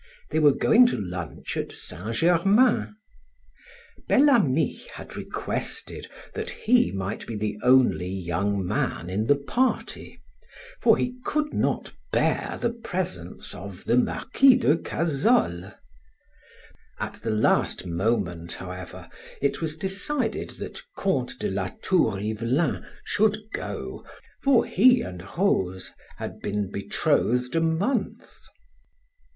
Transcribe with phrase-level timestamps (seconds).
[0.31, 2.95] They were going to lunch at Saint Germain.
[4.07, 10.19] Bel Ami had requested that he might be the only young man in the party,
[10.81, 15.73] for he could not bear the presence of the Marquis de Cazolles.
[16.99, 19.07] At the last moment, however,
[19.39, 24.03] it was decided that Count de Latour Ivelin should go,
[24.41, 28.35] for he and Rose had been betrothed a month.